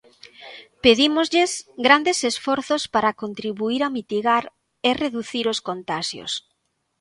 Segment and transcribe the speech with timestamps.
[0.83, 1.51] Pedímoslles
[1.85, 4.43] grandes esforzos para contribuír a mitigar
[4.87, 6.31] e reducir os contaxios.